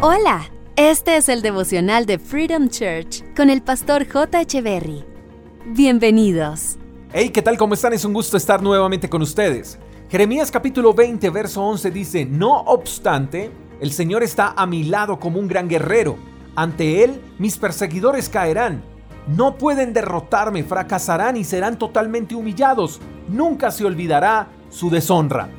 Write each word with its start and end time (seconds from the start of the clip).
Hola, 0.00 0.48
este 0.76 1.16
es 1.16 1.28
el 1.28 1.42
devocional 1.42 2.06
de 2.06 2.20
Freedom 2.20 2.68
Church 2.68 3.24
con 3.34 3.50
el 3.50 3.62
pastor 3.62 4.06
J. 4.08 4.42
Echeverry. 4.42 5.04
Bienvenidos. 5.66 6.76
Hey, 7.12 7.30
¿qué 7.30 7.42
tal? 7.42 7.58
¿Cómo 7.58 7.74
están? 7.74 7.92
Es 7.92 8.04
un 8.04 8.12
gusto 8.12 8.36
estar 8.36 8.62
nuevamente 8.62 9.08
con 9.08 9.22
ustedes. 9.22 9.76
Jeremías 10.08 10.52
capítulo 10.52 10.94
20, 10.94 11.30
verso 11.30 11.64
11 11.64 11.90
dice, 11.90 12.24
No 12.26 12.60
obstante, 12.60 13.50
el 13.80 13.90
Señor 13.90 14.22
está 14.22 14.54
a 14.56 14.66
mi 14.66 14.84
lado 14.84 15.18
como 15.18 15.40
un 15.40 15.48
gran 15.48 15.68
guerrero. 15.68 16.16
Ante 16.54 17.02
Él 17.02 17.20
mis 17.40 17.58
perseguidores 17.58 18.28
caerán. 18.28 18.84
No 19.26 19.58
pueden 19.58 19.92
derrotarme, 19.92 20.62
fracasarán 20.62 21.36
y 21.36 21.42
serán 21.42 21.76
totalmente 21.76 22.36
humillados. 22.36 23.00
Nunca 23.26 23.72
se 23.72 23.84
olvidará 23.84 24.46
su 24.70 24.90
deshonra. 24.90 25.50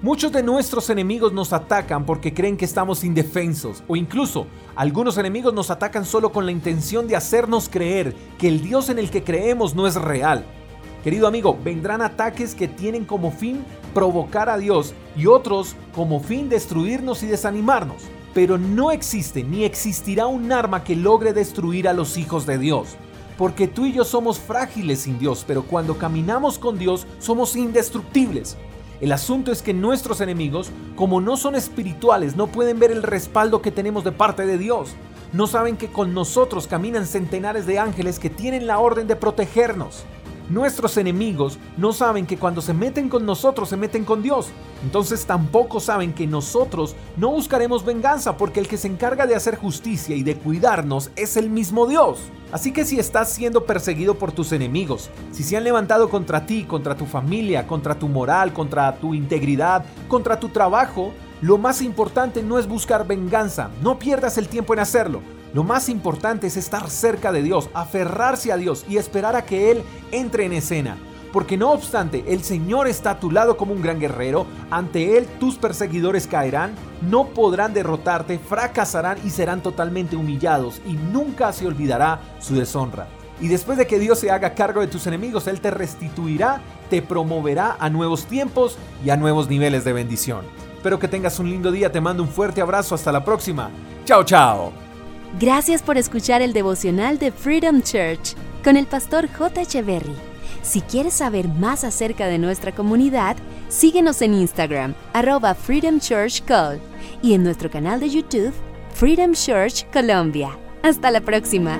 Muchos 0.00 0.30
de 0.30 0.44
nuestros 0.44 0.90
enemigos 0.90 1.32
nos 1.32 1.52
atacan 1.52 2.06
porque 2.06 2.32
creen 2.32 2.56
que 2.56 2.64
estamos 2.64 3.02
indefensos 3.02 3.82
o 3.88 3.96
incluso 3.96 4.46
algunos 4.76 5.18
enemigos 5.18 5.52
nos 5.52 5.72
atacan 5.72 6.04
solo 6.04 6.30
con 6.30 6.46
la 6.46 6.52
intención 6.52 7.08
de 7.08 7.16
hacernos 7.16 7.68
creer 7.68 8.14
que 8.38 8.46
el 8.46 8.62
Dios 8.62 8.90
en 8.90 9.00
el 9.00 9.10
que 9.10 9.24
creemos 9.24 9.74
no 9.74 9.88
es 9.88 9.96
real. 9.96 10.44
Querido 11.02 11.26
amigo, 11.26 11.58
vendrán 11.64 12.00
ataques 12.00 12.54
que 12.54 12.68
tienen 12.68 13.04
como 13.04 13.32
fin 13.32 13.64
provocar 13.92 14.48
a 14.48 14.56
Dios 14.56 14.94
y 15.16 15.26
otros 15.26 15.74
como 15.96 16.20
fin 16.20 16.48
destruirnos 16.48 17.24
y 17.24 17.26
desanimarnos. 17.26 18.04
Pero 18.34 18.56
no 18.56 18.92
existe 18.92 19.42
ni 19.42 19.64
existirá 19.64 20.28
un 20.28 20.52
arma 20.52 20.84
que 20.84 20.94
logre 20.94 21.32
destruir 21.32 21.88
a 21.88 21.92
los 21.92 22.16
hijos 22.18 22.46
de 22.46 22.58
Dios. 22.58 22.90
Porque 23.36 23.66
tú 23.66 23.86
y 23.86 23.94
yo 23.94 24.04
somos 24.04 24.38
frágiles 24.38 25.00
sin 25.00 25.18
Dios, 25.18 25.44
pero 25.44 25.64
cuando 25.64 25.98
caminamos 25.98 26.56
con 26.56 26.78
Dios 26.78 27.04
somos 27.18 27.56
indestructibles. 27.56 28.56
El 29.00 29.12
asunto 29.12 29.52
es 29.52 29.62
que 29.62 29.72
nuestros 29.72 30.20
enemigos, 30.20 30.70
como 30.96 31.20
no 31.20 31.36
son 31.36 31.54
espirituales, 31.54 32.34
no 32.34 32.48
pueden 32.48 32.80
ver 32.80 32.90
el 32.90 33.04
respaldo 33.04 33.62
que 33.62 33.70
tenemos 33.70 34.02
de 34.02 34.10
parte 34.10 34.44
de 34.44 34.58
Dios. 34.58 34.96
No 35.32 35.46
saben 35.46 35.76
que 35.76 35.88
con 35.88 36.14
nosotros 36.14 36.66
caminan 36.66 37.06
centenares 37.06 37.64
de 37.64 37.78
ángeles 37.78 38.18
que 38.18 38.30
tienen 38.30 38.66
la 38.66 38.80
orden 38.80 39.06
de 39.06 39.14
protegernos. 39.14 40.04
Nuestros 40.48 40.96
enemigos 40.96 41.58
no 41.76 41.92
saben 41.92 42.26
que 42.26 42.38
cuando 42.38 42.62
se 42.62 42.72
meten 42.72 43.10
con 43.10 43.26
nosotros 43.26 43.68
se 43.68 43.76
meten 43.76 44.04
con 44.04 44.22
Dios. 44.22 44.46
Entonces 44.82 45.26
tampoco 45.26 45.78
saben 45.78 46.14
que 46.14 46.26
nosotros 46.26 46.96
no 47.18 47.30
buscaremos 47.30 47.84
venganza 47.84 48.38
porque 48.38 48.60
el 48.60 48.66
que 48.66 48.78
se 48.78 48.88
encarga 48.88 49.26
de 49.26 49.34
hacer 49.34 49.56
justicia 49.56 50.16
y 50.16 50.22
de 50.22 50.36
cuidarnos 50.36 51.10
es 51.16 51.36
el 51.36 51.50
mismo 51.50 51.86
Dios. 51.86 52.20
Así 52.50 52.72
que 52.72 52.86
si 52.86 52.98
estás 52.98 53.30
siendo 53.30 53.66
perseguido 53.66 54.14
por 54.14 54.32
tus 54.32 54.52
enemigos, 54.52 55.10
si 55.32 55.42
se 55.42 55.58
han 55.58 55.64
levantado 55.64 56.08
contra 56.08 56.46
ti, 56.46 56.64
contra 56.64 56.96
tu 56.96 57.04
familia, 57.04 57.66
contra 57.66 57.98
tu 57.98 58.08
moral, 58.08 58.54
contra 58.54 58.96
tu 58.96 59.12
integridad, 59.12 59.84
contra 60.08 60.40
tu 60.40 60.48
trabajo, 60.48 61.12
lo 61.42 61.58
más 61.58 61.82
importante 61.82 62.42
no 62.42 62.58
es 62.58 62.66
buscar 62.66 63.06
venganza, 63.06 63.68
no 63.82 63.98
pierdas 63.98 64.38
el 64.38 64.48
tiempo 64.48 64.72
en 64.72 64.80
hacerlo. 64.80 65.20
Lo 65.58 65.64
más 65.64 65.88
importante 65.88 66.46
es 66.46 66.56
estar 66.56 66.88
cerca 66.88 67.32
de 67.32 67.42
Dios, 67.42 67.68
aferrarse 67.74 68.52
a 68.52 68.56
Dios 68.56 68.84
y 68.88 68.96
esperar 68.96 69.34
a 69.34 69.44
que 69.44 69.72
Él 69.72 69.82
entre 70.12 70.44
en 70.44 70.52
escena. 70.52 70.96
Porque 71.32 71.56
no 71.56 71.72
obstante, 71.72 72.22
el 72.28 72.44
Señor 72.44 72.86
está 72.86 73.10
a 73.10 73.18
tu 73.18 73.32
lado 73.32 73.56
como 73.56 73.72
un 73.72 73.82
gran 73.82 73.98
guerrero, 73.98 74.46
ante 74.70 75.18
Él 75.18 75.26
tus 75.40 75.56
perseguidores 75.56 76.28
caerán, 76.28 76.76
no 77.02 77.30
podrán 77.30 77.74
derrotarte, 77.74 78.38
fracasarán 78.38 79.18
y 79.24 79.30
serán 79.30 79.60
totalmente 79.60 80.14
humillados 80.14 80.80
y 80.86 80.92
nunca 80.92 81.52
se 81.52 81.66
olvidará 81.66 82.20
su 82.38 82.54
deshonra. 82.54 83.08
Y 83.40 83.48
después 83.48 83.78
de 83.78 83.88
que 83.88 83.98
Dios 83.98 84.20
se 84.20 84.30
haga 84.30 84.54
cargo 84.54 84.80
de 84.80 84.86
tus 84.86 85.08
enemigos, 85.08 85.48
Él 85.48 85.60
te 85.60 85.72
restituirá, 85.72 86.60
te 86.88 87.02
promoverá 87.02 87.76
a 87.80 87.90
nuevos 87.90 88.26
tiempos 88.26 88.78
y 89.04 89.10
a 89.10 89.16
nuevos 89.16 89.48
niveles 89.48 89.82
de 89.82 89.92
bendición. 89.92 90.44
Espero 90.76 91.00
que 91.00 91.08
tengas 91.08 91.40
un 91.40 91.50
lindo 91.50 91.72
día, 91.72 91.90
te 91.90 92.00
mando 92.00 92.22
un 92.22 92.28
fuerte 92.28 92.60
abrazo, 92.60 92.94
hasta 92.94 93.10
la 93.10 93.24
próxima. 93.24 93.70
Chao, 94.04 94.22
chao. 94.22 94.87
Gracias 95.38 95.82
por 95.82 95.98
escuchar 95.98 96.42
el 96.42 96.52
devocional 96.52 97.18
de 97.18 97.30
Freedom 97.30 97.82
Church 97.82 98.34
con 98.64 98.76
el 98.76 98.86
pastor 98.86 99.28
J. 99.28 99.62
Echeverry. 99.62 100.16
Si 100.62 100.80
quieres 100.80 101.14
saber 101.14 101.48
más 101.48 101.84
acerca 101.84 102.26
de 102.26 102.38
nuestra 102.38 102.74
comunidad, 102.74 103.36
síguenos 103.68 104.20
en 104.22 104.34
Instagram, 104.34 104.94
arroba 105.12 105.54
Freedom 105.54 106.00
Church 106.00 106.42
y 107.22 107.34
en 107.34 107.44
nuestro 107.44 107.70
canal 107.70 108.00
de 108.00 108.10
YouTube, 108.10 108.52
Freedom 108.94 109.32
Church 109.32 109.86
Colombia. 109.92 110.58
Hasta 110.82 111.10
la 111.10 111.20
próxima. 111.20 111.78